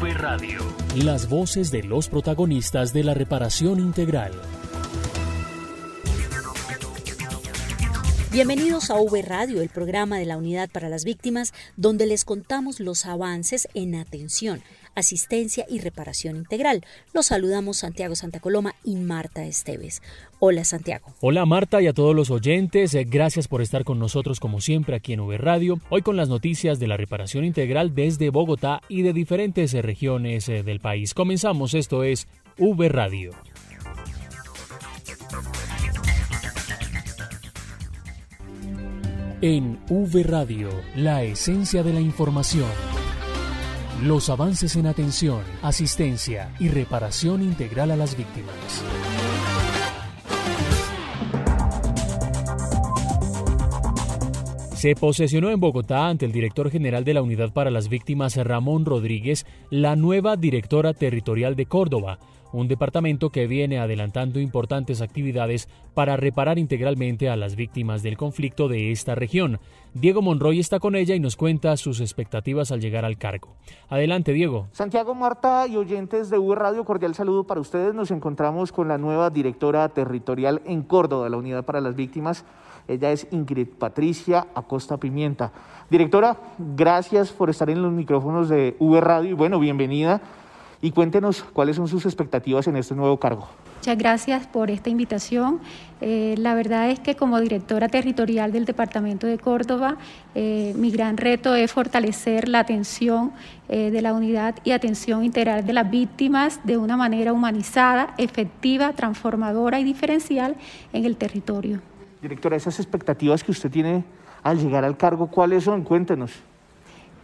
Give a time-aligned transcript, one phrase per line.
[0.00, 0.60] V Radio.
[0.94, 4.30] Las voces de los protagonistas de la reparación integral.
[8.30, 12.78] Bienvenidos a V Radio, el programa de la Unidad para las Víctimas, donde les contamos
[12.78, 14.62] los avances en atención,
[14.94, 16.84] asistencia y reparación integral.
[17.12, 20.02] Los saludamos Santiago Santa Coloma y Marta Esteves.
[20.40, 21.14] Hola Santiago.
[21.20, 24.96] Hola Marta y a todos los oyentes, eh, gracias por estar con nosotros como siempre
[24.96, 29.02] aquí en V Radio, hoy con las noticias de la reparación integral desde Bogotá y
[29.02, 31.14] de diferentes eh, regiones eh, del país.
[31.14, 33.32] Comenzamos, esto es V Radio.
[39.40, 42.97] En V Radio, la esencia de la información.
[44.02, 48.54] Los avances en atención, asistencia y reparación integral a las víctimas.
[54.76, 58.84] Se posesionó en Bogotá ante el director general de la Unidad para las Víctimas, Ramón
[58.84, 62.20] Rodríguez, la nueva directora territorial de Córdoba,
[62.52, 68.68] un departamento que viene adelantando importantes actividades para reparar integralmente a las víctimas del conflicto
[68.68, 69.60] de esta región.
[69.94, 73.56] Diego Monroy está con ella y nos cuenta sus expectativas al llegar al cargo.
[73.88, 74.68] Adelante, Diego.
[74.72, 77.94] Santiago Marta y oyentes de U Radio, cordial saludo para ustedes.
[77.94, 82.44] Nos encontramos con la nueva directora territorial en Córdoba, de la Unidad para las Víctimas.
[82.86, 85.52] Ella es Ingrid Patricia Acosta Pimienta.
[85.90, 90.22] Directora, gracias por estar en los micrófonos de V Radio y bueno, bienvenida
[90.80, 93.48] y cuéntenos cuáles son sus expectativas en este nuevo cargo.
[93.78, 95.60] Muchas gracias por esta invitación.
[96.00, 99.96] Eh, la verdad es que como directora territorial del Departamento de Córdoba,
[100.34, 103.32] eh, mi gran reto es fortalecer la atención
[103.68, 108.92] eh, de la unidad y atención integral de las víctimas de una manera humanizada, efectiva,
[108.92, 110.56] transformadora y diferencial
[110.92, 111.80] en el territorio.
[112.20, 114.04] Directora, esas expectativas que usted tiene
[114.42, 115.82] al llegar al cargo, ¿cuáles son?
[115.82, 116.32] Cuéntenos.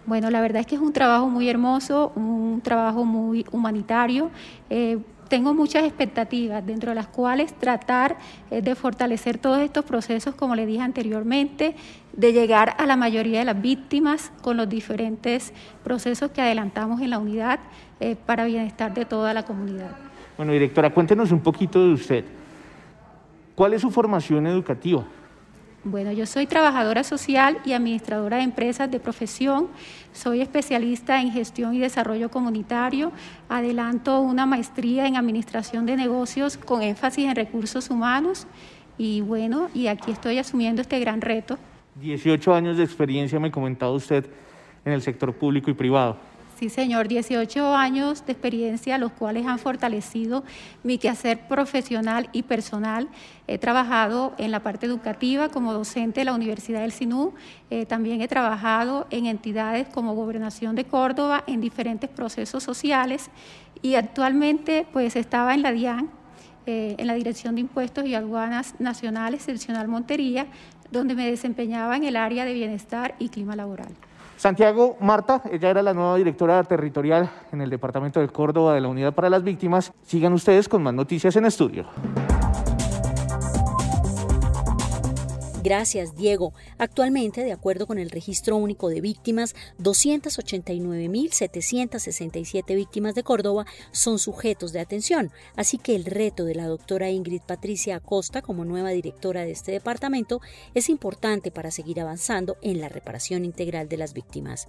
[0.07, 4.31] Bueno, la verdad es que es un trabajo muy hermoso, un trabajo muy humanitario.
[4.69, 4.99] Eh,
[5.29, 8.19] tengo muchas expectativas, dentro de las cuales tratar
[8.51, 11.75] eh, de fortalecer todos estos procesos, como le dije anteriormente,
[12.13, 17.11] de llegar a la mayoría de las víctimas con los diferentes procesos que adelantamos en
[17.11, 17.61] la unidad
[18.01, 19.97] eh, para bienestar de toda la comunidad.
[20.37, 22.25] Bueno, directora, cuéntenos un poquito de usted.
[23.55, 25.05] ¿Cuál es su formación educativa?
[25.87, 29.69] Bueno, yo soy trabajadora social y administradora de empresas de profesión.
[30.15, 33.13] Soy especialista en gestión y desarrollo comunitario.
[33.51, 38.47] Adelanto una maestría en administración de negocios con énfasis en recursos humanos.
[38.97, 41.59] Y bueno, y aquí estoy asumiendo este gran reto.
[42.01, 44.25] 18 años de experiencia, me comentaba usted,
[44.87, 46.17] en el sector público y privado.
[46.57, 50.45] Sí, señor, 18 años de experiencia, los cuales han fortalecido
[50.85, 53.09] mi quehacer profesional y personal.
[53.49, 57.35] He trabajado en la parte educativa como docente de la Universidad del Sinú.
[57.71, 63.31] Eh, también he trabajado en entidades como Gobernación de Córdoba en diferentes procesos sociales
[63.83, 66.09] y actualmente pues estaba en la DIAN,
[66.67, 70.47] eh, en la Dirección de Impuestos y Aduanas Nacionales, Seccional Montería,
[70.93, 73.93] donde me desempeñaba en el área de bienestar y clima laboral.
[74.37, 78.89] Santiago Marta, ella era la nueva directora territorial en el departamento de Córdoba de la
[78.89, 79.93] Unidad para las Víctimas.
[80.03, 81.87] Sigan ustedes con más noticias en estudio.
[85.65, 86.53] Gracias, Diego.
[86.77, 94.75] Actualmente, de acuerdo con el Registro Único de Víctimas, 289.767 víctimas de Córdoba son sujetos
[94.75, 95.33] de atención.
[95.57, 99.73] Así que el reto de la doctora Ingrid Patricia Acosta como nueva directora de este
[99.73, 100.43] departamento
[100.75, 104.69] es importante para seguir avanzando en la reparación integral de las víctimas.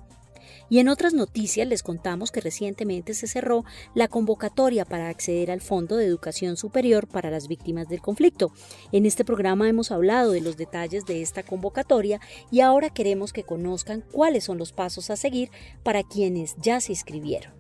[0.70, 3.64] Y en otras noticias les contamos que recientemente se cerró
[3.94, 8.52] la convocatoria para acceder al Fondo de Educación Superior para las Víctimas del Conflicto.
[8.92, 12.20] En este programa hemos hablado de los detalles de esta convocatoria
[12.52, 15.50] y ahora queremos que conozcan cuáles son los pasos a seguir
[15.84, 17.54] para quienes ya se inscribieron.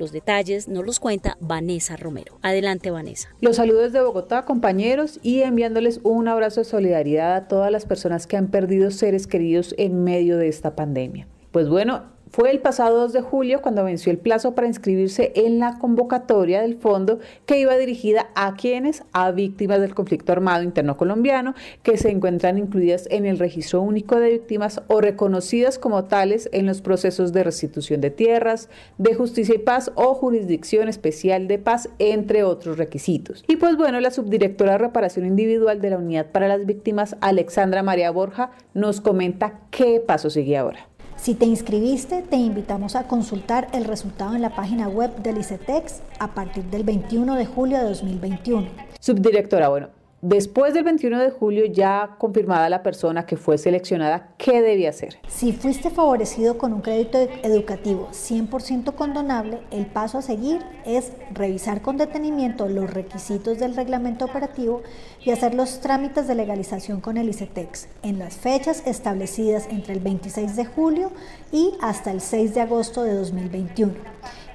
[0.00, 2.38] Los detalles nos los cuenta Vanessa Romero.
[2.40, 3.28] Adelante, Vanessa.
[3.42, 8.26] Los saludos de Bogotá, compañeros, y enviándoles un abrazo de solidaridad a todas las personas
[8.26, 11.28] que han perdido seres queridos en medio de esta pandemia.
[11.50, 15.58] Pues bueno, fue el pasado 2 de julio cuando venció el plazo para inscribirse en
[15.58, 20.96] la convocatoria del fondo que iba dirigida a quienes, a víctimas del conflicto armado interno
[20.96, 26.48] colombiano, que se encuentran incluidas en el registro único de víctimas o reconocidas como tales
[26.52, 28.68] en los procesos de restitución de tierras,
[28.98, 33.44] de justicia y paz o jurisdicción especial de paz, entre otros requisitos.
[33.48, 37.82] Y pues bueno, la subdirectora de reparación individual de la Unidad para las Víctimas, Alexandra
[37.82, 40.89] María Borja, nos comenta qué paso sigue ahora.
[41.20, 46.00] Si te inscribiste, te invitamos a consultar el resultado en la página web del ICETEX
[46.18, 48.66] a partir del 21 de julio de 2021.
[48.98, 49.88] Subdirectora, bueno,
[50.22, 55.16] Después del 21 de julio, ya confirmada la persona que fue seleccionada, ¿qué debía hacer?
[55.28, 61.80] Si fuiste favorecido con un crédito educativo 100% condonable, el paso a seguir es revisar
[61.80, 64.82] con detenimiento los requisitos del reglamento operativo
[65.24, 70.00] y hacer los trámites de legalización con el ICETEX en las fechas establecidas entre el
[70.00, 71.12] 26 de julio
[71.50, 73.94] y hasta el 6 de agosto de 2021.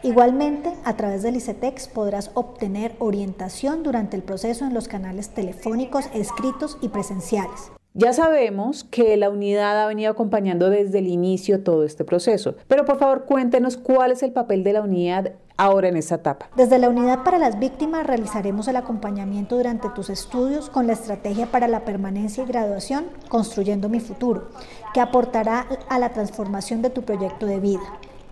[0.05, 6.05] Igualmente, a través del ICETEX podrás obtener orientación durante el proceso en los canales telefónicos,
[6.13, 7.71] escritos y presenciales.
[7.95, 12.85] Ya sabemos que la unidad ha venido acompañando desde el inicio todo este proceso, pero
[12.85, 16.49] por favor cuéntenos cuál es el papel de la unidad ahora en esta etapa.
[16.55, 21.47] Desde la unidad para las víctimas realizaremos el acompañamiento durante tus estudios con la estrategia
[21.47, 24.49] para la permanencia y graduación Construyendo mi futuro,
[24.93, 27.81] que aportará a la transformación de tu proyecto de vida.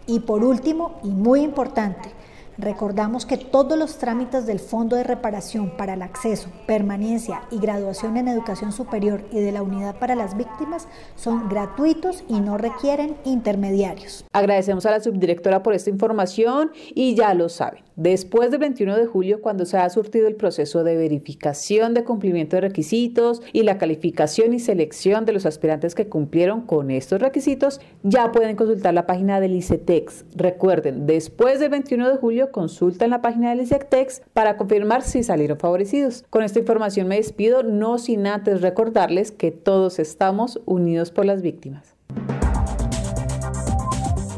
[0.08, 2.12] Y por último, y muy importante,
[2.58, 8.16] Recordamos que todos los trámites del Fondo de Reparación para el Acceso, Permanencia y Graduación
[8.16, 13.18] en Educación Superior y de la Unidad para las Víctimas son gratuitos y no requieren
[13.26, 14.24] intermediarios.
[14.34, 17.84] Agradecemos a la subdirectora por esta información y ya lo saben.
[17.96, 22.56] Después del 21 de julio, cuando se ha surtido el proceso de verificación de cumplimiento
[22.56, 27.82] de requisitos y la calificación y selección de los aspirantes que cumplieron con estos requisitos,
[28.02, 30.26] ya pueden consultar la página del ICETEX.
[30.36, 35.22] Recuerden, después del 21 de julio, consulta en la página del ICETEX para confirmar si
[35.22, 36.24] salieron favorecidos.
[36.32, 41.44] Con esta información me despido, no sin antes recordarles que todos estamos unidos por las
[41.44, 41.93] víctimas.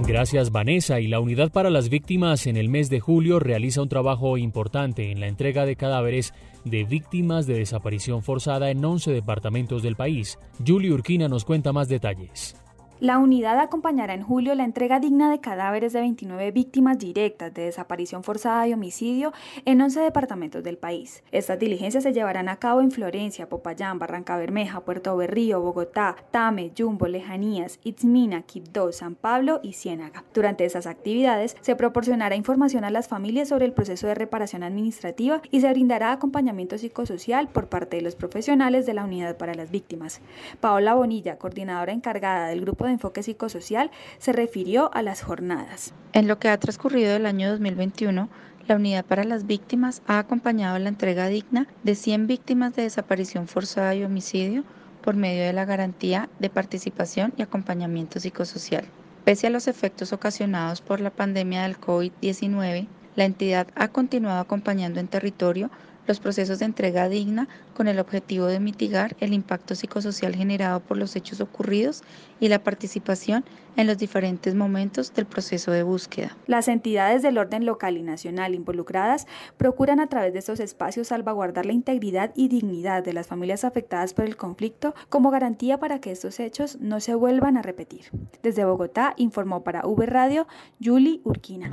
[0.07, 3.89] Gracias Vanessa y la Unidad para las Víctimas en el mes de julio realiza un
[3.89, 6.31] trabajo importante en la entrega de cadáveres
[6.63, 10.37] de víctimas de desaparición forzada en 11 departamentos del país.
[10.65, 12.55] Julie Urquina nos cuenta más detalles.
[13.01, 17.63] La unidad acompañará en julio la entrega digna de cadáveres de 29 víctimas directas de
[17.63, 19.33] desaparición forzada y homicidio
[19.65, 21.21] en 11 departamentos del país.
[21.33, 26.71] Estas diligencias se llevarán a cabo en Florencia, Popayán, Barranca Bermeja, Puerto Berrío, Bogotá, Tame,
[26.75, 30.23] Jumbo, Lejanías, Itzmina, Quibdó, San Pablo y Ciénaga.
[30.33, 35.41] Durante esas actividades se proporcionará información a las familias sobre el proceso de reparación administrativa
[35.51, 39.69] y se brindará acompañamiento psicosocial por parte de los profesionales de la unidad para las
[39.69, 40.21] víctimas.
[40.61, 45.93] Paola Bonilla, coordinadora encargada del grupo de enfoque psicosocial se refirió a las jornadas.
[46.13, 48.29] En lo que ha transcurrido el año 2021,
[48.67, 53.47] la Unidad para las Víctimas ha acompañado la entrega digna de 100 víctimas de desaparición
[53.47, 54.63] forzada y homicidio
[55.03, 58.85] por medio de la garantía de participación y acompañamiento psicosocial.
[59.23, 64.99] Pese a los efectos ocasionados por la pandemia del COVID-19, la entidad ha continuado acompañando
[64.99, 65.69] en territorio
[66.07, 70.97] los procesos de entrega digna con el objetivo de mitigar el impacto psicosocial generado por
[70.97, 72.03] los hechos ocurridos
[72.39, 73.43] y la participación
[73.75, 76.35] en los diferentes momentos del proceso de búsqueda.
[76.47, 81.65] Las entidades del orden local y nacional involucradas procuran a través de estos espacios salvaguardar
[81.65, 86.11] la integridad y dignidad de las familias afectadas por el conflicto como garantía para que
[86.11, 88.05] estos hechos no se vuelvan a repetir.
[88.41, 90.47] Desde Bogotá informó para V Radio
[90.81, 91.69] Julie Urquina.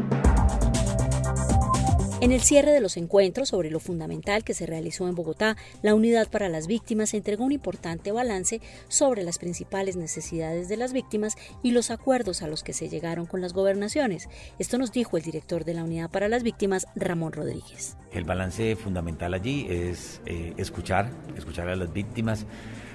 [2.22, 5.92] En el cierre de los encuentros sobre lo fundamental que se realizó en Bogotá, la
[5.92, 11.34] Unidad para las Víctimas entregó un importante balance sobre las principales necesidades de las víctimas
[11.64, 14.28] y los acuerdos a los que se llegaron con las gobernaciones.
[14.60, 17.96] Esto nos dijo el director de la Unidad para las Víctimas, Ramón Rodríguez.
[18.12, 22.46] El balance fundamental allí es eh, escuchar, escuchar a las víctimas.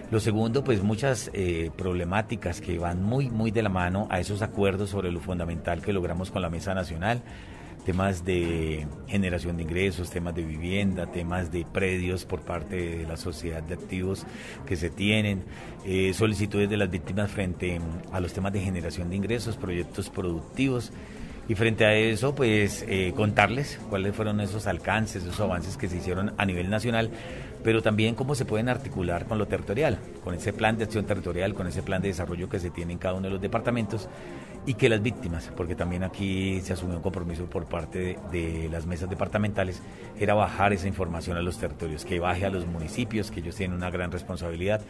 [0.09, 4.41] Lo segundo, pues muchas eh, problemáticas que van muy, muy de la mano a esos
[4.41, 7.21] acuerdos sobre lo fundamental que logramos con la Mesa Nacional
[7.87, 13.15] temas de generación de ingresos, temas de vivienda, temas de predios por parte de la
[13.15, 14.25] sociedad de activos
[14.65, 15.45] que se tienen,
[15.85, 17.79] eh, solicitudes de las víctimas frente
[18.11, 20.91] a los temas de generación de ingresos, proyectos productivos.
[21.49, 25.97] Y frente a eso, pues eh, contarles cuáles fueron esos alcances, esos avances que se
[25.97, 27.09] hicieron a nivel nacional,
[27.63, 31.53] pero también cómo se pueden articular con lo territorial, con ese plan de acción territorial,
[31.53, 34.09] con ese plan de desarrollo que se tiene en cada uno de los departamentos
[34.65, 38.85] y que las víctimas, porque también aquí se asumió un compromiso por parte de, las
[38.85, 39.81] mesas departamentales,
[40.19, 43.77] era bajar esa información a los territorios, que baje a los municipios, que ellos tienen
[43.77, 44.81] una gran responsabilidad,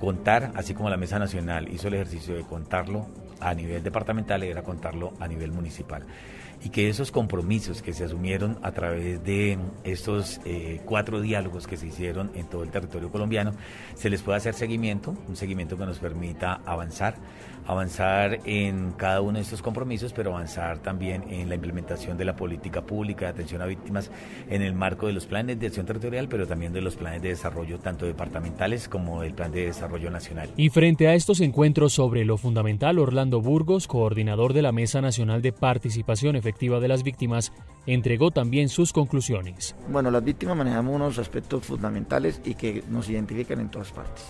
[0.00, 3.06] contar, así como la Mesa Nacional hizo el ejercicio de contarlo
[3.40, 6.04] a nivel departamental era contarlo a nivel municipal.
[6.62, 11.76] Y que esos compromisos que se asumieron a través de estos eh, cuatro diálogos que
[11.76, 13.52] se hicieron en todo el territorio colombiano,
[13.94, 17.14] se les pueda hacer seguimiento, un seguimiento que nos permita avanzar,
[17.68, 22.34] avanzar en cada uno de estos compromisos, pero avanzar también en la implementación de la
[22.34, 24.10] política pública de atención a víctimas
[24.48, 27.28] en el marco de los planes de acción territorial, pero también de los planes de
[27.28, 30.48] desarrollo tanto departamentales como el plan de desarrollo nacional.
[30.56, 35.42] Y frente a estos encuentros sobre lo fundamental, Orlando Burgos, coordinador de la Mesa Nacional
[35.42, 37.52] de Participación Efectiva de las Víctimas,
[37.86, 39.76] entregó también sus conclusiones.
[39.90, 44.24] Bueno, las víctimas manejamos unos aspectos fundamentales y que nos identifican en todas partes.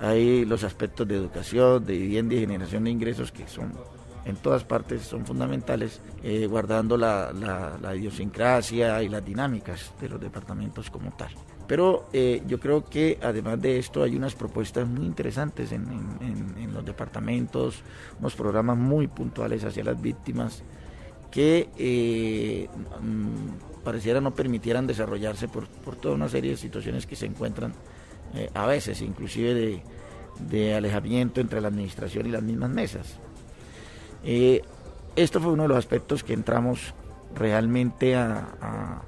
[0.00, 3.72] Hay los aspectos de educación, de vivienda y generación de ingresos que son
[4.24, 7.32] en todas partes son fundamentales, eh, guardando la,
[7.94, 11.30] idiosincrasia y las dinámicas de los departamentos como tal.
[11.66, 15.84] Pero eh, yo creo que además de esto hay unas propuestas muy interesantes en,
[16.72, 17.82] los departamentos,
[18.18, 20.62] unos programas muy puntuales hacia las víctimas
[21.30, 22.68] que eh,
[23.00, 27.72] mm, pareciera no permitieran desarrollarse por, por toda una serie de situaciones que se encuentran
[28.34, 29.82] eh, a veces inclusive
[30.38, 33.18] de, alejamiento entre la administración y las mismas mesas.
[34.24, 34.62] Eh,
[35.16, 36.94] esto fue uno de los aspectos que entramos
[37.34, 39.02] realmente a,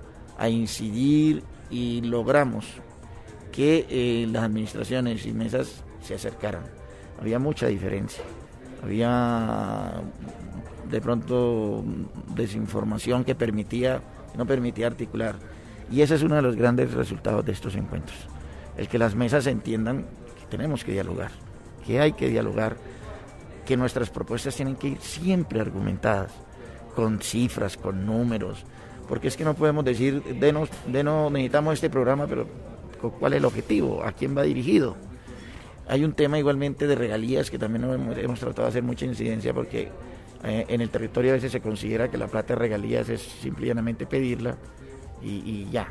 [0.48, 2.66] incidir y logramos
[3.52, 6.64] que eh, las administraciones y mesas se acercaran.
[7.20, 8.24] Había mucha diferencia.
[8.82, 10.02] Había
[10.90, 11.84] de pronto
[12.34, 14.02] desinformación que permitía,
[14.36, 15.36] no permitía articular.
[15.92, 18.26] Y ese es uno de los grandes resultados de estos encuentros
[18.76, 20.06] el que las mesas entiendan
[20.38, 21.30] que tenemos que dialogar,
[21.86, 22.76] que hay que dialogar,
[23.66, 26.32] que nuestras propuestas tienen que ir siempre argumentadas,
[26.94, 28.64] con cifras, con números,
[29.08, 32.46] porque es que no podemos decir, denos, denos, necesitamos este programa, pero
[33.18, 34.02] ¿cuál es el objetivo?
[34.04, 34.96] ¿A quién va dirigido?
[35.88, 39.90] Hay un tema igualmente de regalías que también hemos, tratado de hacer mucha incidencia porque
[40.44, 44.06] eh, en el territorio a veces se considera que la plata de regalías es simplemente
[44.06, 44.56] pedirla
[45.22, 45.88] y, y ya.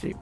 [0.00, 0.14] ¿sí?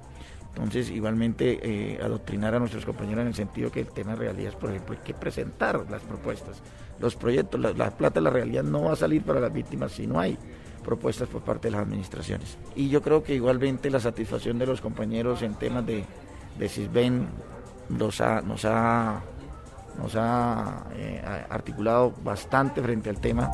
[0.54, 4.52] Entonces, igualmente, eh, adoctrinar a nuestros compañeros en el sentido que el tema de realidad,
[4.58, 6.60] por ejemplo, hay que presentar las propuestas,
[6.98, 10.18] los proyectos, la, plata la realidad no va a salir para las víctimas si no
[10.18, 10.36] hay
[10.84, 12.58] propuestas por parte de las administraciones.
[12.74, 16.04] Y yo creo que igualmente la satisfacción de los compañeros en temas de,
[16.58, 17.28] de CISBEN
[17.88, 19.20] nos ha, nos ha,
[19.98, 23.50] nos ha eh, articulado bastante frente al tema.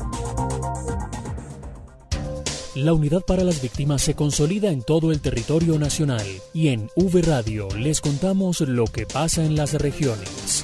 [2.77, 6.21] La unidad para las víctimas se consolida en todo el territorio nacional
[6.53, 10.63] y en V Radio les contamos lo que pasa en las regiones.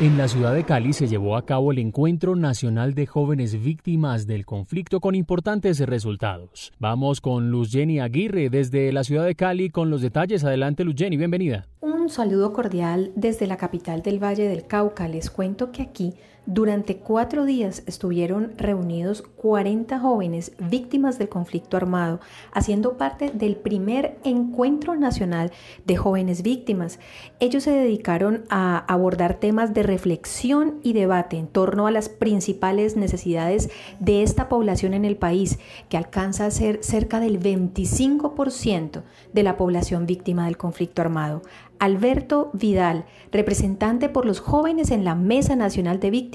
[0.00, 4.28] En la ciudad de Cali se llevó a cabo el Encuentro Nacional de Jóvenes Víctimas
[4.28, 6.72] del Conflicto con importantes resultados.
[6.78, 10.44] Vamos con Luz Jenny Aguirre desde la ciudad de Cali con los detalles.
[10.44, 11.66] Adelante Luz Jenny, bienvenida.
[11.80, 15.08] Un saludo cordial desde la capital del Valle del Cauca.
[15.08, 22.18] Les cuento que aquí durante cuatro días estuvieron reunidos 40 jóvenes víctimas del conflicto armado,
[22.52, 25.52] haciendo parte del primer encuentro nacional
[25.84, 26.98] de jóvenes víctimas.
[27.38, 32.96] Ellos se dedicaron a abordar temas de reflexión y debate en torno a las principales
[32.96, 33.70] necesidades
[34.00, 39.56] de esta población en el país, que alcanza a ser cerca del 25% de la
[39.56, 41.42] población víctima del conflicto armado.
[41.78, 46.31] Alberto Vidal, representante por los jóvenes en la Mesa Nacional de Víctimas,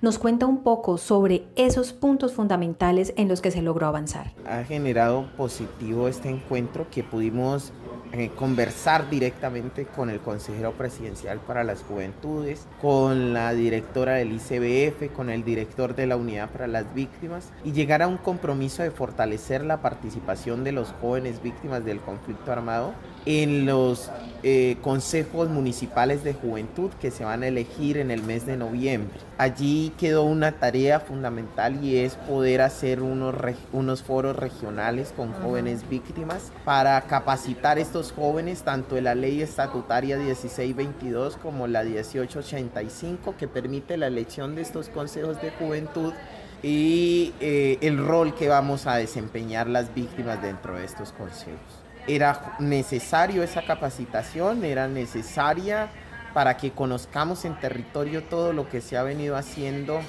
[0.00, 4.32] nos cuenta un poco sobre esos puntos fundamentales en los que se logró avanzar.
[4.46, 7.72] Ha generado positivo este encuentro que pudimos
[8.14, 15.14] eh, conversar directamente con el consejero presidencial para las juventudes, con la directora del ICBF,
[15.14, 18.90] con el director de la Unidad para las Víctimas y llegar a un compromiso de
[18.90, 22.92] fortalecer la participación de los jóvenes víctimas del conflicto armado
[23.24, 24.10] en los
[24.42, 29.20] eh, consejos municipales de juventud que se van a elegir en el mes de noviembre.
[29.38, 33.34] Allí quedó una tarea fundamental y es poder hacer unos,
[33.72, 40.16] unos foros regionales con jóvenes víctimas para capacitar a estos jóvenes tanto la ley estatutaria
[40.16, 46.12] 1622 como la 1885 que permite la elección de estos consejos de juventud
[46.64, 51.60] y eh, el rol que vamos a desempeñar las víctimas dentro de estos consejos.
[52.08, 55.88] Era necesario esa capacitación, era necesaria
[56.34, 60.00] para que conozcamos en territorio todo lo que se ha venido haciendo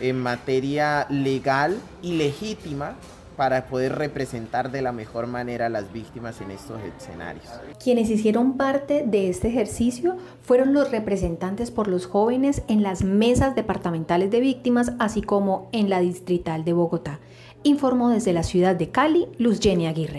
[0.00, 2.96] en materia legal y legítima
[3.40, 7.46] para poder representar de la mejor manera a las víctimas en estos escenarios.
[7.82, 13.54] Quienes hicieron parte de este ejercicio fueron los representantes por los jóvenes en las mesas
[13.54, 17.18] departamentales de víctimas, así como en la distrital de Bogotá.
[17.62, 20.18] Informó desde la ciudad de Cali, Luz Jenny Aguirre.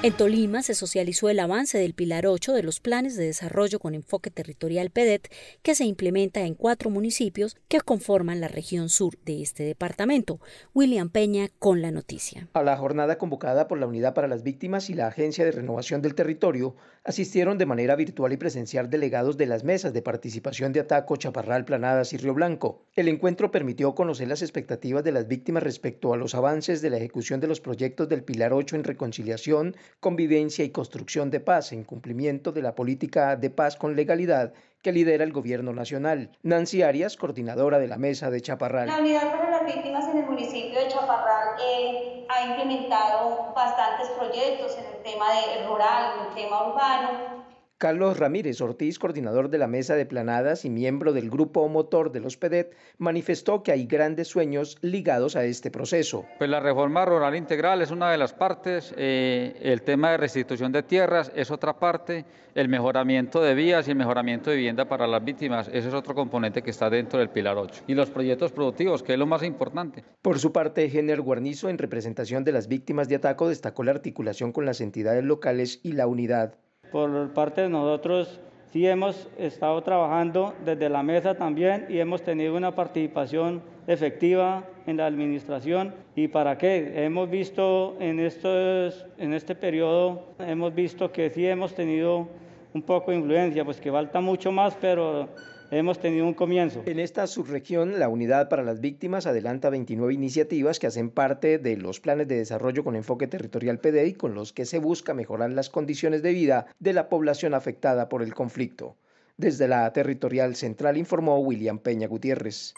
[0.00, 3.96] En Tolima se socializó el avance del Pilar 8 de los planes de desarrollo con
[3.96, 5.28] enfoque territorial PEDET
[5.62, 10.38] que se implementa en cuatro municipios que conforman la región sur de este departamento.
[10.72, 12.46] William Peña con la noticia.
[12.52, 16.00] A la jornada convocada por la Unidad para las Víctimas y la Agencia de Renovación
[16.00, 20.80] del Territorio asistieron de manera virtual y presencial delegados de las mesas de participación de
[20.80, 22.84] Ataco, Chaparral, Planadas y Río Blanco.
[22.94, 26.98] El encuentro permitió conocer las expectativas de las víctimas respecto a los avances de la
[26.98, 31.84] ejecución de los proyectos del Pilar 8 en reconciliación, convivencia y construcción de paz en
[31.84, 34.52] cumplimiento de la política de paz con legalidad
[34.82, 36.30] que lidera el gobierno nacional.
[36.42, 38.86] Nancy Arias, coordinadora de la mesa de Chaparral.
[38.86, 44.76] La Unidad para las Víctimas en el municipio de Chaparral eh, ha implementado bastantes proyectos
[44.78, 45.26] en el tema
[45.66, 47.44] rural, en el tema urbano,
[47.78, 52.18] Carlos Ramírez Ortiz, coordinador de la mesa de planadas y miembro del grupo motor de
[52.18, 56.26] los PEDET, manifestó que hay grandes sueños ligados a este proceso.
[56.38, 60.72] Pues la reforma rural integral es una de las partes, eh, el tema de restitución
[60.72, 62.24] de tierras es otra parte,
[62.56, 66.16] el mejoramiento de vías y el mejoramiento de vivienda para las víctimas, ese es otro
[66.16, 67.84] componente que está dentro del Pilar 8.
[67.86, 70.02] Y los proyectos productivos, que es lo más importante.
[70.20, 74.50] Por su parte, Jenner Guarnizo, en representación de las víctimas de ataco, destacó la articulación
[74.50, 76.58] con las entidades locales y la unidad.
[76.92, 78.40] Por parte de nosotros
[78.72, 84.98] sí hemos estado trabajando desde la mesa también y hemos tenido una participación efectiva en
[84.98, 85.94] la administración.
[86.14, 87.04] ¿Y para qué?
[87.04, 92.28] Hemos visto en, estos, en este periodo, hemos visto que sí hemos tenido
[92.74, 95.28] un poco de influencia, pues que falta mucho más, pero
[95.70, 96.82] hemos tenido un comienzo.
[96.86, 101.76] En esta subregión, la Unidad para las Víctimas adelanta 29 iniciativas que hacen parte de
[101.76, 105.70] los planes de desarrollo con enfoque territorial PDI con los que se busca mejorar las
[105.70, 108.96] condiciones de vida de la población afectada por el conflicto.
[109.36, 112.74] Desde la Territorial Central informó William Peña Gutiérrez.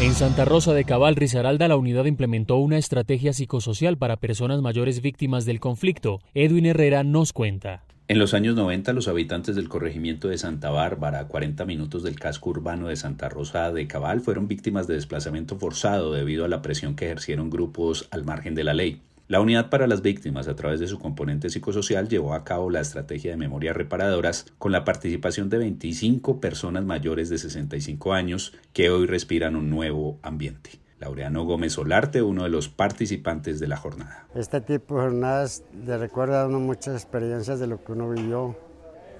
[0.00, 5.00] En Santa Rosa de Cabal, Risaralda, la unidad implementó una estrategia psicosocial para personas mayores
[5.00, 6.18] víctimas del conflicto.
[6.34, 7.84] Edwin Herrera nos cuenta.
[8.06, 12.20] En los años 90, los habitantes del corregimiento de Santa Bárbara, a 40 minutos del
[12.20, 16.60] casco urbano de Santa Rosa de Cabal, fueron víctimas de desplazamiento forzado debido a la
[16.60, 19.00] presión que ejercieron grupos al margen de la ley.
[19.26, 22.80] La Unidad para las Víctimas, a través de su componente psicosocial, llevó a cabo la
[22.80, 28.90] estrategia de memorias reparadoras con la participación de 25 personas mayores de 65 años que
[28.90, 30.83] hoy respiran un nuevo ambiente.
[30.98, 34.26] Laureano Gómez Solarte, uno de los participantes de la jornada.
[34.34, 38.56] Este tipo de jornadas le recuerda a uno muchas experiencias de lo que uno vivió,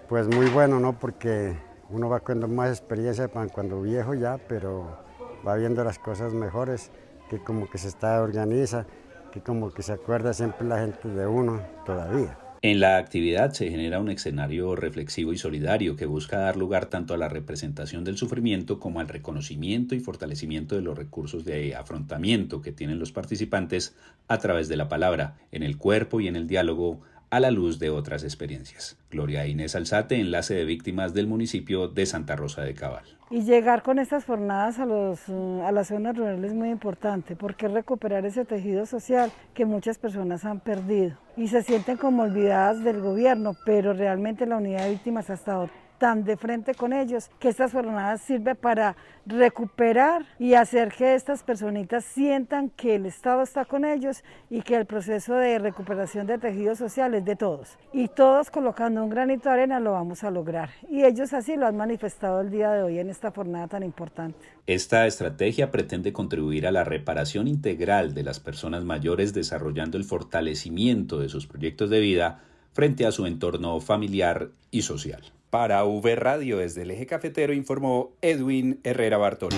[0.09, 0.99] pues muy bueno, ¿no?
[0.99, 1.57] Porque
[1.91, 4.99] uno va con más experiencia cuando viejo ya, pero
[5.47, 6.91] va viendo las cosas mejores,
[7.29, 8.87] que como que se está organiza,
[9.33, 12.39] que como que se acuerda siempre la gente de uno todavía.
[12.65, 17.13] En la actividad se genera un escenario reflexivo y solidario que busca dar lugar tanto
[17.13, 22.63] a la representación del sufrimiento como al reconocimiento y fortalecimiento de los recursos de afrontamiento
[22.63, 23.95] que tienen los participantes
[24.29, 27.03] a través de la palabra, en el cuerpo y en el diálogo
[27.35, 28.97] a la luz de otras experiencias.
[29.11, 33.03] Gloria Inés Alzate, enlace de víctimas del municipio de Santa Rosa de Cabal.
[33.29, 37.67] Y llegar con estas jornadas a, los, a las zonas rurales es muy importante porque
[37.67, 43.01] recuperar ese tejido social que muchas personas han perdido y se sienten como olvidadas del
[43.01, 45.69] gobierno, pero realmente la unidad de víctimas ha estado
[45.99, 51.43] tan de frente con ellos, que estas jornadas sirven para recuperar y hacer que estas
[51.43, 56.39] personitas sientan que el Estado está con ellos y que el proceso de recuperación de
[56.39, 57.79] tejidos sociales es de todos.
[57.93, 60.71] Y todos colocando un granito de arena lo vamos a lograr.
[60.91, 64.39] Y ellos así lo han manifestado el día de hoy en esta jornada tan importante.
[64.67, 71.19] Esta estrategia pretende contribuir a la reparación integral de las personas mayores desarrollando el fortalecimiento
[71.19, 72.43] de sus proyectos de vida
[72.75, 75.23] frente a su entorno familiar y social.
[75.49, 79.57] Para V Radio desde el eje cafetero informó Edwin Herrera Bartoli.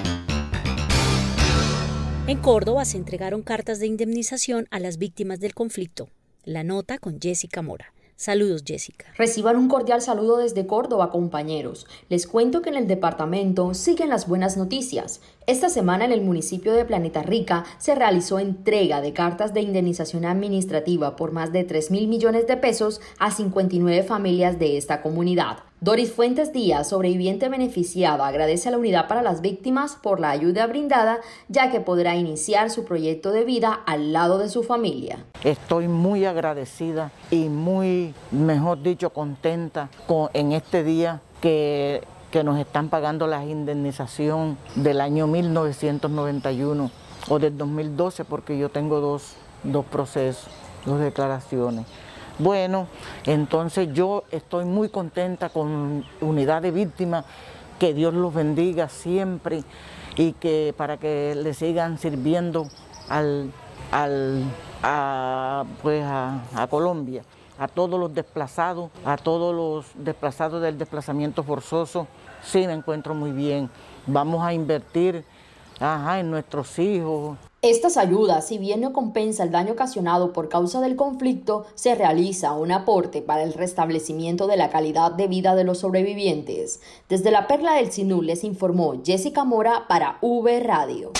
[2.29, 6.09] En Córdoba se entregaron cartas de indemnización a las víctimas del conflicto.
[6.45, 7.93] La nota con Jessica Mora.
[8.19, 9.05] Saludos, Jessica.
[9.19, 11.87] Reciban un cordial saludo desde Córdoba, compañeros.
[12.09, 15.21] Les cuento que en el departamento siguen las buenas noticias.
[15.47, 20.25] Esta semana en el municipio de Planeta Rica se realizó entrega de cartas de indemnización
[20.25, 25.59] administrativa por más de 3 mil millones de pesos a 59 familias de esta comunidad.
[25.81, 30.67] Doris Fuentes Díaz, sobreviviente beneficiada, agradece a la Unidad para las Víctimas por la ayuda
[30.67, 35.25] brindada, ya que podrá iniciar su proyecto de vida al lado de su familia.
[35.45, 42.59] Estoy muy agradecida y muy, mejor dicho, contenta con, en este día que que nos
[42.59, 46.91] están pagando la indemnización del año 1991
[47.29, 50.49] o del 2012 porque yo tengo dos, dos procesos,
[50.85, 51.87] dos declaraciones.
[52.39, 52.87] Bueno,
[53.25, 57.25] entonces yo estoy muy contenta con Unidad de Víctimas,
[57.79, 59.65] que Dios los bendiga siempre
[60.17, 62.69] y que para que le sigan sirviendo
[63.09, 63.53] al,
[64.83, 67.23] a, pues a, Colombia,
[67.59, 72.07] a todos los desplazados, a todos los desplazados del desplazamiento forzoso.
[72.43, 73.71] Sí, me encuentro muy bien.
[74.07, 75.25] Vamos a invertir
[75.81, 77.39] en nuestros hijos,
[77.71, 82.53] estas ayudas, si bien no compensa el daño ocasionado por causa del conflicto, se realiza
[82.53, 86.81] un aporte para el restablecimiento de la calidad de vida de los sobrevivientes.
[87.09, 91.13] Desde la Perla del Sinú les informó Jessica Mora para V Radio.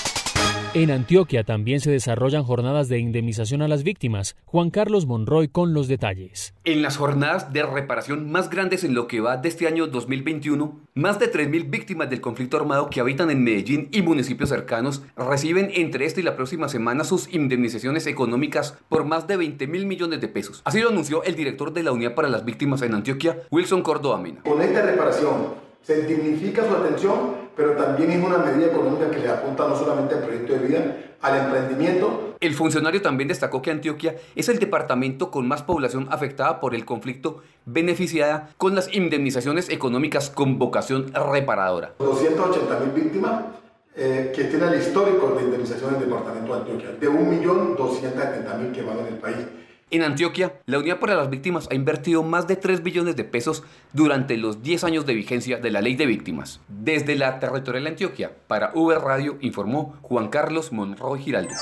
[0.77, 4.37] En Antioquia también se desarrollan jornadas de indemnización a las víctimas.
[4.45, 6.53] Juan Carlos Monroy con los detalles.
[6.65, 10.79] En las jornadas de reparación más grandes en lo que va de este año 2021,
[10.93, 15.71] más de 3.000 víctimas del conflicto armado que habitan en Medellín y municipios cercanos reciben
[15.73, 20.21] entre esta y la próxima semana sus indemnizaciones económicas por más de 20 mil millones
[20.21, 20.61] de pesos.
[20.67, 24.19] Así lo anunció el director de la Unidad para las Víctimas en Antioquia, Wilson Córdoba
[24.19, 24.43] Mina.
[24.43, 25.55] Con esta reparación
[25.87, 30.15] se dignifica su atención, pero también es una medida económica que le apunta no solamente
[30.15, 32.37] al proyecto de vida, al emprendimiento.
[32.39, 36.85] El funcionario también destacó que Antioquia es el departamento con más población afectada por el
[36.85, 41.95] conflicto beneficiada con las indemnizaciones económicas con vocación reparadora.
[41.99, 43.45] 280 mil víctimas
[43.97, 48.99] eh, que tiene el histórico de indemnización del departamento de Antioquia, de 1.270.000 que van
[48.99, 49.39] en el país.
[49.89, 53.63] En Antioquia, la Unidad para las Víctimas ha invertido más de 3 billones de pesos
[53.93, 56.59] durante los 10 años de vigencia de la Ley de Víctimas.
[56.67, 61.55] Desde la territorial Antioquia, para V Radio informó Juan Carlos Monroy Giraldo.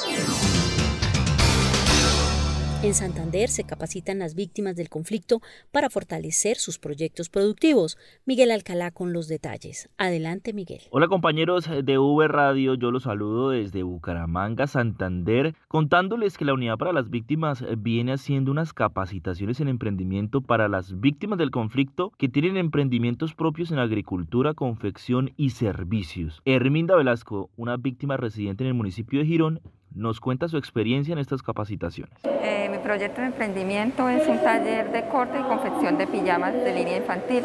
[2.84, 5.40] En Santander se capacitan las víctimas del conflicto
[5.72, 7.96] para fortalecer sus proyectos productivos.
[8.26, 9.88] Miguel Alcalá con los detalles.
[9.96, 10.82] Adelante, Miguel.
[10.90, 16.76] Hola compañeros de V Radio, yo los saludo desde Bucaramanga, Santander, contándoles que la Unidad
[16.76, 22.28] para las Víctimas viene haciendo unas capacitaciones en emprendimiento para las víctimas del conflicto que
[22.28, 26.42] tienen emprendimientos propios en agricultura, confección y servicios.
[26.44, 29.60] Herminda Velasco, una víctima residente en el municipio de Girón,
[29.94, 32.12] nos cuenta su experiencia en estas capacitaciones.
[32.24, 36.74] Eh, mi proyecto de emprendimiento es un taller de corte y confección de pijamas de
[36.74, 37.44] línea infantil.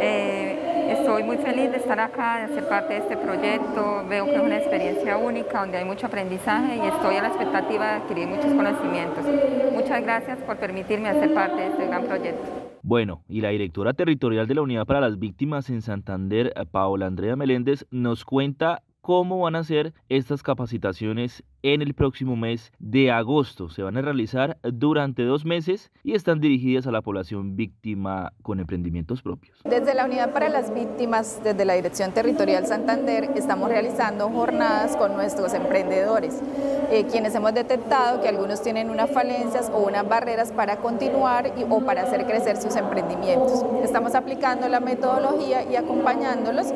[0.00, 4.04] Eh, estoy muy feliz de estar acá, de ser parte de este proyecto.
[4.08, 7.86] Veo que es una experiencia única donde hay mucho aprendizaje y estoy a la expectativa
[7.86, 9.24] de adquirir muchos conocimientos.
[9.72, 12.68] Muchas gracias por permitirme hacer parte de este gran proyecto.
[12.82, 17.36] Bueno, y la directora territorial de la Unidad para las Víctimas en Santander, Paola Andrea
[17.36, 23.70] Meléndez, nos cuenta cómo van a ser estas capacitaciones en el próximo mes de agosto.
[23.70, 28.60] Se van a realizar durante dos meses y están dirigidas a la población víctima con
[28.60, 29.62] emprendimientos propios.
[29.64, 35.14] Desde la Unidad para las Víctimas, desde la Dirección Territorial Santander, estamos realizando jornadas con
[35.14, 36.42] nuestros emprendedores,
[36.90, 41.80] eh, quienes hemos detectado que algunos tienen unas falencias o unas barreras para continuar o
[41.80, 43.64] para hacer crecer sus emprendimientos.
[43.82, 46.66] Estamos aplicando la metodología y acompañándolos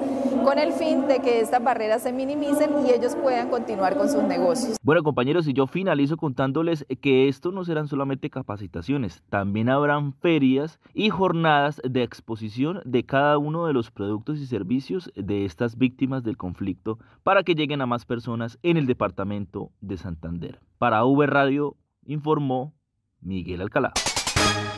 [0.45, 4.23] con el fin de que estas barreras se minimicen y ellos puedan continuar con sus
[4.23, 4.77] negocios.
[4.83, 10.81] Bueno compañeros, y yo finalizo contándoles que esto no serán solamente capacitaciones, también habrán ferias
[10.95, 16.23] y jornadas de exposición de cada uno de los productos y servicios de estas víctimas
[16.23, 20.61] del conflicto para que lleguen a más personas en el departamento de Santander.
[20.79, 22.75] Para V Radio informó
[23.21, 23.93] Miguel Alcalá.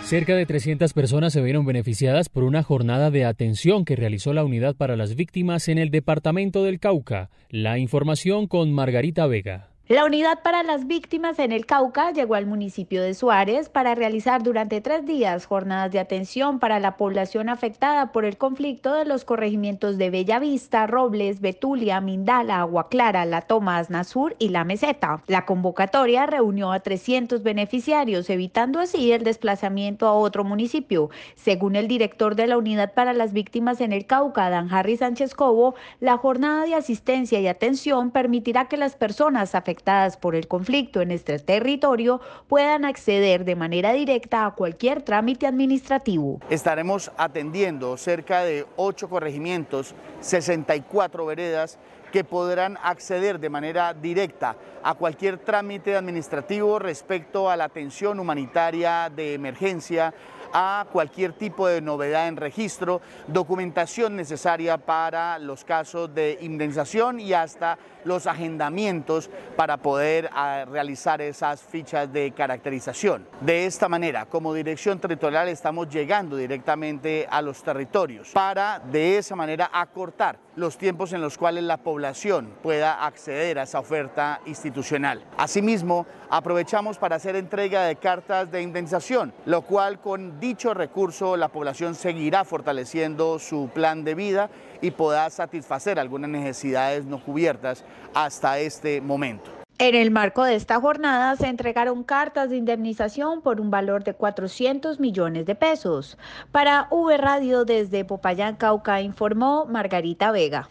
[0.05, 4.45] Cerca de 300 personas se vieron beneficiadas por una jornada de atención que realizó la
[4.45, 7.31] Unidad para las Víctimas en el departamento del Cauca.
[7.49, 9.74] La información con Margarita Vega.
[9.87, 14.43] La Unidad para las Víctimas en el Cauca llegó al municipio de Suárez para realizar
[14.43, 19.27] durante tres días jornadas de atención para la población afectada por el conflicto de los
[19.27, 25.23] corregimientos de Bellavista, Robles, Betulia, Mindala, Agua Clara, La Tomás, Nazur y La Meseta.
[25.27, 31.11] La convocatoria reunió a 300 beneficiarios, evitando así el desplazamiento a otro municipio.
[31.35, 35.35] Según el director de la Unidad para las Víctimas en el Cauca, Dan Harry Sánchez
[35.35, 40.47] Cobo, la jornada de asistencia y atención permitirá que las personas afectadas afectadas por el
[40.47, 46.39] conflicto en este territorio puedan acceder de manera directa a cualquier trámite administrativo.
[46.49, 51.79] Estaremos atendiendo cerca de ocho corregimientos, 64 veredas
[52.13, 59.11] que podrán acceder de manera directa a cualquier trámite administrativo respecto a la atención humanitaria
[59.11, 60.15] de emergencia,
[60.55, 67.33] a cualquier tipo de novedad en registro, documentación necesaria para los casos de indemnización y
[67.33, 73.27] hasta los agendamientos para poder ah, realizar esas fichas de caracterización.
[73.41, 79.35] De esta manera, como dirección territorial estamos llegando directamente a los territorios para de esa
[79.35, 85.25] manera acortar los tiempos en los cuales la población pueda acceder a esa oferta institucional.
[85.37, 91.49] Asimismo, aprovechamos para hacer entrega de cartas de indemnización, lo cual con dicho recurso la
[91.49, 98.59] población seguirá fortaleciendo su plan de vida y pueda satisfacer algunas necesidades no cubiertas hasta
[98.59, 99.64] este momento.
[99.79, 104.15] En el marco de esta jornada se entregaron cartas de indemnización por un valor de
[104.15, 106.17] 400 millones de pesos.
[106.53, 110.69] Para V Radio desde Popayán, Cauca, informó Margarita Vega.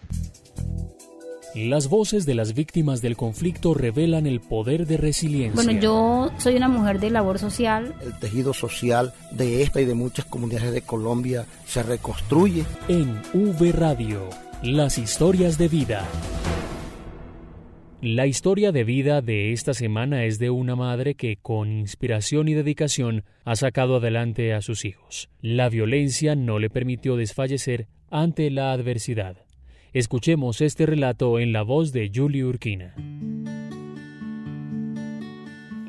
[1.53, 5.53] Las voces de las víctimas del conflicto revelan el poder de resiliencia.
[5.53, 7.93] Bueno, yo soy una mujer de labor social.
[8.01, 12.65] El tejido social de esta y de muchas comunidades de Colombia se reconstruye.
[12.87, 14.29] En V Radio,
[14.63, 16.07] las historias de vida.
[18.03, 22.53] La historia de vida de esta semana es de una madre que, con inspiración y
[22.53, 25.29] dedicación, ha sacado adelante a sus hijos.
[25.41, 29.37] La violencia no le permitió desfallecer ante la adversidad.
[29.93, 32.93] Escuchemos este relato en la voz de Julie Urquina.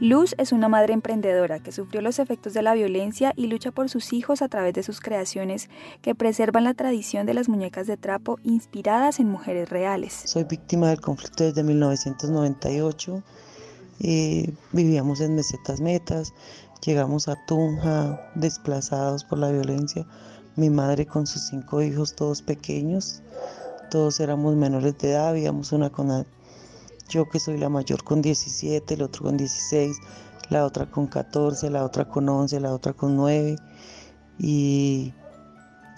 [0.05, 3.89] Luz es una madre emprendedora que sufrió los efectos de la violencia y lucha por
[3.89, 5.71] sus hijos a través de sus creaciones
[6.03, 10.21] que preservan la tradición de las muñecas de trapo inspiradas en mujeres reales.
[10.27, 13.23] Soy víctima del conflicto desde 1998.
[14.01, 16.35] Eh, vivíamos en mesetas metas,
[16.85, 20.07] llegamos a Tunja desplazados por la violencia.
[20.55, 23.23] Mi madre con sus cinco hijos, todos pequeños,
[23.91, 26.27] todos éramos menores de edad, habíamos una con
[27.09, 29.97] yo que soy la mayor con 17, el otro con 16,
[30.51, 33.57] la otra con 14, la otra con 11, la otra con 9
[34.39, 35.13] y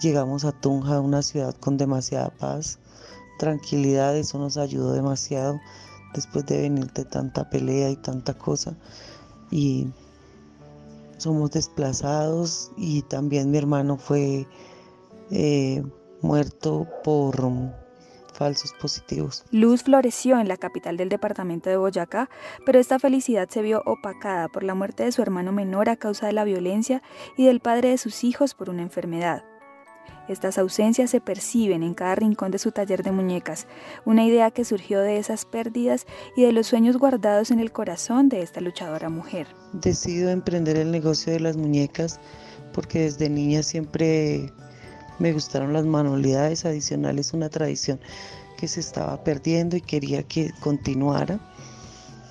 [0.01, 2.79] llegamos a Tunja, una ciudad con demasiada paz,
[3.39, 5.59] tranquilidad, eso nos ayudó demasiado
[6.13, 8.75] después de venir de tanta pelea y tanta cosa
[9.51, 9.87] y
[11.17, 14.47] somos desplazados y también mi hermano fue
[15.31, 15.83] eh,
[16.21, 17.43] muerto por
[18.37, 19.43] falsos positivos.
[19.51, 22.29] Luz floreció en la capital del departamento de Boyacá,
[22.65, 26.27] pero esta felicidad se vio opacada por la muerte de su hermano menor a causa
[26.27, 27.01] de la violencia
[27.35, 29.43] y del padre de sus hijos por una enfermedad.
[30.27, 33.65] Estas ausencias se perciben en cada rincón de su taller de muñecas,
[34.05, 38.27] una idea que surgió de esas pérdidas y de los sueños guardados en el corazón
[38.27, 39.47] de esta luchadora mujer.
[39.71, 42.19] Decido emprender el negocio de las muñecas
[42.73, 44.51] porque desde niña siempre
[45.19, 47.99] me gustaron las manualidades adicionales, una tradición
[48.57, 51.39] que se estaba perdiendo y quería que continuara.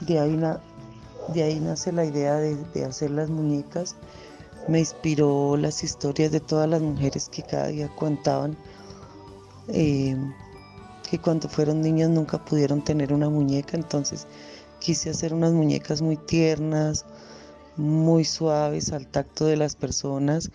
[0.00, 3.96] De ahí, nace la idea de, hacer las muñecas.
[4.68, 8.56] Me inspiró las historias de todas las mujeres que cada día contaban
[9.68, 10.16] eh,
[11.08, 14.26] que cuando fueron niñas nunca pudieron tener una muñeca, entonces
[14.80, 17.04] quise hacer unas muñecas muy tiernas,
[17.76, 20.50] muy suaves al tacto de las personas,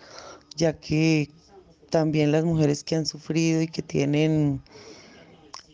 [0.56, 1.30] ya que
[1.92, 4.62] también las mujeres que han sufrido y que tienen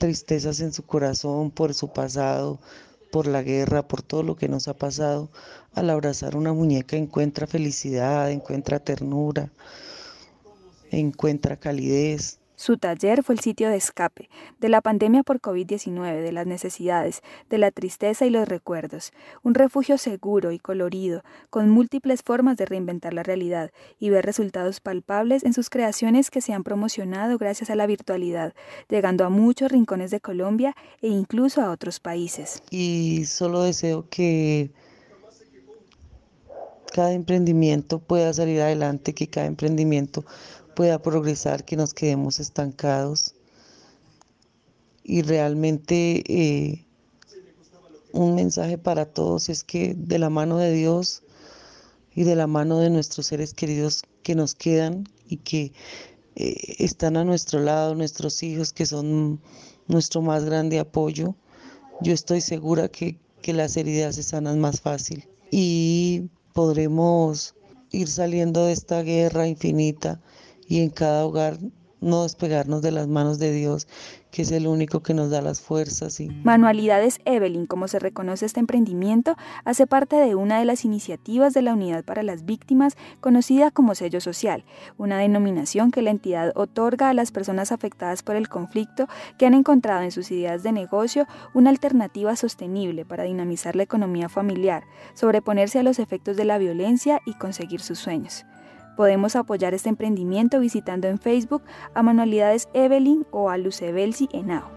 [0.01, 2.59] tristezas en su corazón por su pasado,
[3.13, 5.31] por la guerra, por todo lo que nos ha pasado,
[5.75, 9.53] al abrazar una muñeca encuentra felicidad, encuentra ternura,
[10.91, 12.38] encuentra calidez.
[12.59, 17.23] Su taller fue el sitio de escape de la pandemia por COVID-19, de las necesidades,
[17.49, 19.13] de la tristeza y los recuerdos,
[19.45, 24.81] un refugio seguro y colorido, con múltiples formas de reinventar la realidad y ver resultados
[24.81, 28.55] palpables en sus creaciones que se han promocionado gracias a la virtualidad,
[28.89, 32.61] llegando a muchos rincones de Colombia e incluso a otros países.
[32.73, 34.73] Y solo deseo que
[36.93, 40.25] cada emprendimiento pueda salir adelante, que cada emprendimiento
[40.79, 43.35] pueda progresar, que nos quedemos estancados.
[45.03, 46.87] Y realmente eh,
[48.13, 51.25] un mensaje para todos es que de la mano de Dios
[52.15, 55.73] y de la mano de nuestros seres queridos que nos quedan y que
[56.37, 59.41] eh, están a nuestro lado, nuestros hijos que son
[59.89, 61.35] nuestro más grande apoyo,
[62.03, 65.29] yo estoy segura que, que las heridas se sanan más fácil.
[65.51, 67.57] Y podremos
[67.91, 70.21] ir saliendo de esta guerra infinita
[70.69, 71.59] y en cada hogar
[72.01, 73.89] no despegarnos de las manos de Dios,
[74.31, 76.21] que es el único que nos da las fuerzas.
[76.21, 76.29] Y...
[76.29, 81.63] Manualidades Evelyn, como se reconoce este emprendimiento, hace parte de una de las iniciativas de
[81.63, 84.65] la Unidad para las Víctimas, conocida como sello social,
[84.97, 89.55] una denominación que la entidad otorga a las personas afectadas por el conflicto que han
[89.55, 95.79] encontrado en sus ideas de negocio una alternativa sostenible para dinamizar la economía familiar, sobreponerse
[95.79, 98.45] a los efectos de la violencia y conseguir sus sueños.
[98.99, 101.63] Podemos apoyar este emprendimiento visitando en Facebook
[101.95, 104.73] a Manualidades Evelyn o a Lucebelsi Enao.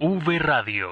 [0.00, 0.88] V Radio.